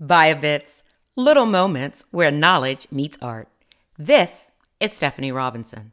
Biobits, 0.00 0.82
little 1.16 1.44
moments 1.44 2.04
where 2.12 2.30
knowledge 2.30 2.86
meets 2.92 3.18
art. 3.20 3.48
This 3.98 4.52
is 4.78 4.92
Stephanie 4.92 5.32
Robinson. 5.32 5.90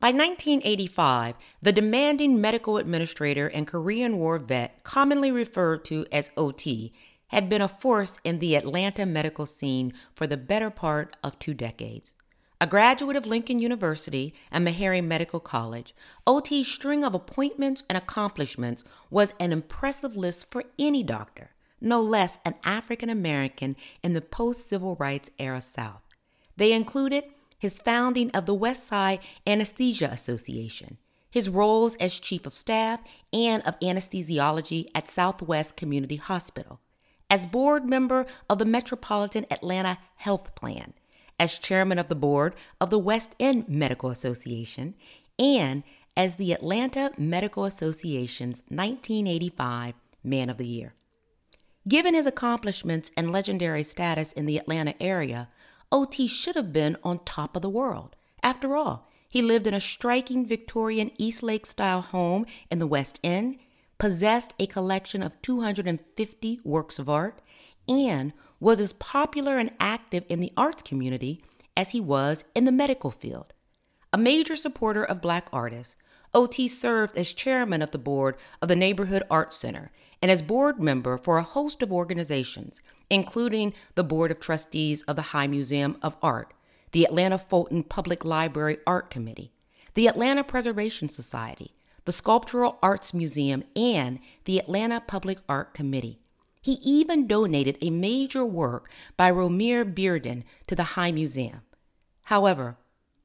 By 0.00 0.08
1985, 0.08 1.36
the 1.62 1.70
demanding 1.70 2.40
medical 2.40 2.78
administrator 2.78 3.46
and 3.46 3.64
Korean 3.64 4.18
War 4.18 4.40
vet, 4.40 4.82
commonly 4.82 5.30
referred 5.30 5.84
to 5.84 6.04
as 6.10 6.32
OT, 6.36 6.92
had 7.28 7.48
been 7.48 7.62
a 7.62 7.68
force 7.68 8.18
in 8.24 8.40
the 8.40 8.56
Atlanta 8.56 9.06
medical 9.06 9.46
scene 9.46 9.92
for 10.12 10.26
the 10.26 10.36
better 10.36 10.70
part 10.70 11.16
of 11.22 11.38
two 11.38 11.54
decades. 11.54 12.16
A 12.60 12.66
graduate 12.66 13.14
of 13.14 13.24
Lincoln 13.24 13.60
University 13.60 14.34
and 14.50 14.66
Meharry 14.66 15.00
Medical 15.04 15.38
College, 15.38 15.94
OT's 16.26 16.66
string 16.66 17.04
of 17.04 17.14
appointments 17.14 17.84
and 17.88 17.96
accomplishments 17.96 18.82
was 19.10 19.32
an 19.38 19.52
impressive 19.52 20.16
list 20.16 20.50
for 20.50 20.64
any 20.76 21.04
doctor 21.04 21.51
no 21.82 22.00
less 22.00 22.38
an 22.44 22.54
African 22.64 23.10
American 23.10 23.76
in 24.02 24.14
the 24.14 24.20
post 24.20 24.68
civil 24.68 24.96
rights 24.96 25.30
era 25.38 25.60
South. 25.60 26.02
They 26.56 26.72
included 26.72 27.24
his 27.58 27.80
founding 27.80 28.30
of 28.32 28.46
the 28.46 28.54
West 28.54 28.86
Side 28.86 29.20
Anesthesia 29.46 30.06
Association, 30.06 30.98
his 31.30 31.48
roles 31.48 31.94
as 31.96 32.18
chief 32.18 32.44
of 32.46 32.54
staff 32.54 33.00
and 33.32 33.62
of 33.62 33.78
anesthesiology 33.80 34.88
at 34.94 35.08
Southwest 35.08 35.76
Community 35.76 36.16
Hospital, 36.16 36.80
as 37.30 37.46
board 37.46 37.84
member 37.84 38.26
of 38.50 38.58
the 38.58 38.64
Metropolitan 38.64 39.46
Atlanta 39.50 39.98
Health 40.16 40.54
Plan, 40.54 40.92
as 41.38 41.58
chairman 41.58 41.98
of 41.98 42.08
the 42.08 42.14
board 42.14 42.54
of 42.80 42.90
the 42.90 42.98
West 42.98 43.34
End 43.40 43.68
Medical 43.68 44.10
Association, 44.10 44.94
and 45.38 45.82
as 46.16 46.36
the 46.36 46.52
Atlanta 46.52 47.12
Medical 47.16 47.64
Association's 47.64 48.62
1985 48.68 49.94
Man 50.22 50.50
of 50.50 50.58
the 50.58 50.66
Year. 50.66 50.94
Given 51.88 52.14
his 52.14 52.26
accomplishments 52.26 53.10
and 53.16 53.32
legendary 53.32 53.82
status 53.82 54.32
in 54.32 54.46
the 54.46 54.56
Atlanta 54.56 54.94
area, 55.02 55.48
OT 55.90 56.28
should 56.28 56.54
have 56.54 56.72
been 56.72 56.96
on 57.02 57.24
top 57.24 57.56
of 57.56 57.62
the 57.62 57.68
world. 57.68 58.14
After 58.42 58.76
all, 58.76 59.08
he 59.28 59.42
lived 59.42 59.66
in 59.66 59.74
a 59.74 59.80
striking 59.80 60.46
Victorian 60.46 61.10
Eastlake 61.18 61.66
style 61.66 62.02
home 62.02 62.46
in 62.70 62.78
the 62.78 62.86
West 62.86 63.18
End, 63.24 63.58
possessed 63.98 64.54
a 64.58 64.66
collection 64.66 65.22
of 65.22 65.40
250 65.42 66.60
works 66.64 66.98
of 66.98 67.08
art, 67.08 67.42
and 67.88 68.32
was 68.60 68.78
as 68.78 68.92
popular 68.92 69.58
and 69.58 69.72
active 69.80 70.24
in 70.28 70.38
the 70.38 70.52
arts 70.56 70.82
community 70.82 71.40
as 71.76 71.90
he 71.90 72.00
was 72.00 72.44
in 72.54 72.64
the 72.64 72.72
medical 72.72 73.10
field. 73.10 73.52
A 74.12 74.18
major 74.18 74.54
supporter 74.54 75.02
of 75.02 75.20
black 75.20 75.48
artists, 75.52 75.96
OT 76.34 76.68
served 76.68 77.16
as 77.18 77.32
chairman 77.32 77.82
of 77.82 77.90
the 77.90 77.98
board 77.98 78.36
of 78.60 78.68
the 78.68 78.76
Neighborhood 78.76 79.22
Arts 79.30 79.56
Center 79.56 79.90
and 80.22 80.30
as 80.30 80.40
board 80.40 80.80
member 80.80 81.18
for 81.18 81.36
a 81.36 81.42
host 81.42 81.82
of 81.82 81.92
organizations, 81.92 82.80
including 83.10 83.74
the 83.96 84.04
Board 84.04 84.30
of 84.30 84.38
Trustees 84.38 85.02
of 85.02 85.16
the 85.16 85.22
High 85.22 85.48
Museum 85.48 85.98
of 86.00 86.16
Art, 86.22 86.54
the 86.92 87.04
Atlanta 87.04 87.36
Fulton 87.36 87.82
Public 87.82 88.24
Library 88.24 88.78
Art 88.86 89.10
Committee, 89.10 89.52
the 89.94 90.06
Atlanta 90.06 90.44
Preservation 90.44 91.08
Society, 91.08 91.74
the 92.04 92.12
Sculptural 92.12 92.78
Arts 92.82 93.12
Museum, 93.12 93.64
and 93.74 94.20
the 94.44 94.58
Atlanta 94.58 95.00
Public 95.00 95.38
Art 95.48 95.74
Committee. 95.74 96.20
He 96.62 96.78
even 96.84 97.26
donated 97.26 97.76
a 97.80 97.90
major 97.90 98.44
work 98.44 98.88
by 99.16 99.32
Romare 99.32 99.84
Bearden 99.92 100.44
to 100.68 100.76
the 100.76 100.84
High 100.84 101.10
Museum. 101.10 101.62
However, 102.22 102.76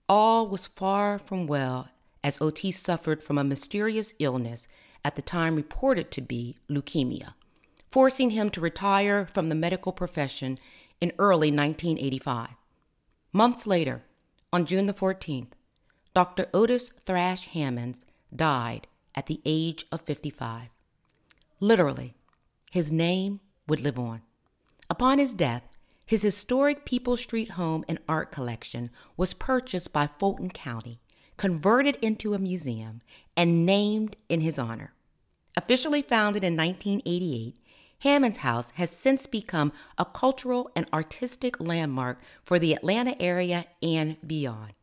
all 0.09 0.47
was 0.47 0.65
far 0.65 1.19
from 1.19 1.45
well 1.45 1.89
as 2.23 2.41
Otis 2.41 2.77
suffered 2.77 3.21
from 3.21 3.37
a 3.37 3.43
mysterious 3.43 4.15
illness 4.17 4.67
at 5.07 5.15
the 5.15 5.21
time 5.21 5.55
reported 5.55 6.11
to 6.11 6.19
be 6.19 6.57
leukemia, 6.69 7.33
forcing 7.89 8.31
him 8.31 8.49
to 8.49 8.59
retire 8.59 9.25
from 9.25 9.47
the 9.47 9.55
medical 9.55 9.93
profession 9.93 10.59
in 10.99 11.13
early 11.17 11.47
1985. 11.47 12.49
Months 13.31 13.65
later, 13.65 14.03
on 14.51 14.65
June 14.65 14.85
the 14.85 14.93
14th, 14.93 15.53
Dr. 16.13 16.47
Otis 16.53 16.91
Thrash 17.05 17.45
Hammonds 17.45 18.05
died 18.35 18.85
at 19.15 19.27
the 19.27 19.39
age 19.45 19.85
of 19.93 20.01
55. 20.01 20.67
Literally, 21.61 22.13
his 22.69 22.91
name 22.91 23.39
would 23.65 23.79
live 23.79 23.97
on. 23.97 24.23
Upon 24.89 25.19
his 25.19 25.33
death, 25.33 25.63
his 26.05 26.21
historic 26.21 26.85
Peeples 26.85 27.19
Street 27.19 27.51
home 27.51 27.85
and 27.87 27.99
art 28.09 28.29
collection 28.33 28.89
was 29.15 29.33
purchased 29.33 29.93
by 29.93 30.05
Fulton 30.05 30.49
County, 30.49 30.99
converted 31.37 31.95
into 32.01 32.33
a 32.33 32.39
museum, 32.39 33.01
and 33.37 33.65
named 33.65 34.17
in 34.27 34.41
his 34.41 34.59
honor. 34.59 34.91
Officially 35.57 36.03
founded 36.03 36.43
in 36.43 36.55
1988, 36.55 37.55
Hammonds 38.01 38.37
House 38.37 38.69
has 38.75 38.91
since 38.91 39.25
become 39.25 39.73
a 39.97 40.05
cultural 40.05 40.69
and 40.75 40.87
artistic 40.93 41.59
landmark 41.59 42.19
for 42.45 42.59
the 42.59 42.73
Atlanta 42.73 43.19
area 43.19 43.65
and 43.81 44.17
beyond. 44.25 44.73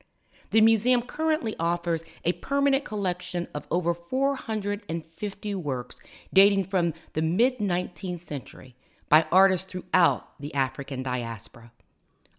The 0.51 0.61
museum 0.61 1.03
currently 1.03 1.55
offers 1.61 2.05
a 2.25 2.33
permanent 2.33 2.85
collection 2.85 3.47
of 3.55 3.69
over 3.71 3.95
450 3.95 5.55
works 5.55 6.01
dating 6.33 6.65
from 6.65 6.93
the 7.13 7.23
mid 7.23 7.59
19th 7.59 8.19
century 8.19 8.75
by 9.09 9.27
artists 9.31 9.71
throughout 9.71 10.41
the 10.41 10.53
African 10.55 11.05
diaspora. 11.05 11.71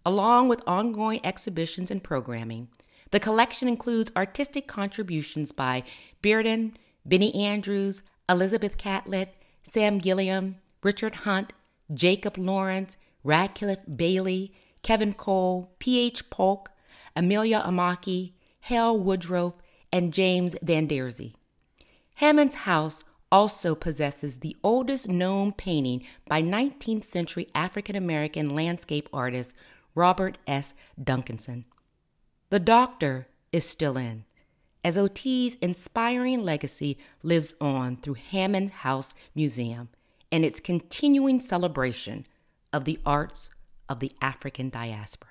Along 0.04 0.46
with 0.46 0.62
ongoing 0.66 1.24
exhibitions 1.24 1.90
and 1.90 2.02
programming, 2.02 2.68
the 3.12 3.20
collection 3.20 3.66
includes 3.66 4.12
artistic 4.14 4.66
contributions 4.66 5.52
by 5.52 5.84
Bearden, 6.22 6.74
Benny 7.06 7.34
Andrews, 7.34 8.02
Elizabeth 8.28 8.76
Catlett, 8.76 9.34
Sam 9.62 9.98
Gilliam, 9.98 10.56
Richard 10.82 11.14
Hunt, 11.16 11.52
Jacob 11.92 12.36
Lawrence, 12.38 12.96
Radcliffe 13.22 13.82
Bailey, 13.94 14.52
Kevin 14.82 15.14
Cole, 15.14 15.72
P.H. 15.78 16.30
Polk, 16.30 16.70
Amalia 17.14 17.60
Amaki, 17.60 18.32
Hale 18.62 18.98
Woodruff, 18.98 19.54
and 19.92 20.12
James 20.12 20.56
Van 20.62 20.86
Deersey. 20.86 21.34
Hammonds 22.16 22.54
house 22.54 23.04
also 23.30 23.74
possesses 23.74 24.38
the 24.38 24.56
oldest 24.62 25.08
known 25.08 25.52
painting 25.52 26.04
by 26.28 26.42
19th 26.42 27.04
century 27.04 27.48
African 27.54 27.96
American 27.96 28.54
landscape 28.54 29.08
artist 29.12 29.54
Robert 29.94 30.38
S. 30.46 30.74
Duncanson. 31.02 31.64
The 32.50 32.60
doctor 32.60 33.28
is 33.52 33.68
still 33.68 33.96
in 33.96 34.24
as 34.86 34.96
OT's 34.96 35.56
inspiring 35.60 36.44
legacy 36.44 36.96
lives 37.24 37.56
on 37.60 37.96
through 37.96 38.14
Hammond 38.14 38.70
House 38.70 39.14
Museum 39.34 39.88
and 40.30 40.44
its 40.44 40.60
continuing 40.60 41.40
celebration 41.40 42.24
of 42.72 42.84
the 42.84 43.00
arts 43.04 43.50
of 43.88 43.98
the 43.98 44.12
African 44.22 44.68
diaspora. 44.70 45.30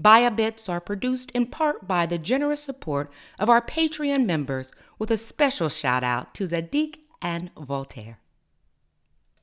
Biobits 0.00 0.70
are 0.70 0.80
produced 0.80 1.30
in 1.32 1.44
part 1.44 1.86
by 1.86 2.06
the 2.06 2.16
generous 2.16 2.62
support 2.62 3.12
of 3.38 3.50
our 3.50 3.60
Patreon 3.60 4.24
members 4.24 4.72
with 4.98 5.10
a 5.10 5.18
special 5.18 5.68
shout 5.68 6.02
out 6.02 6.32
to 6.36 6.46
Zadig 6.46 7.00
and 7.20 7.50
Voltaire. 7.58 8.20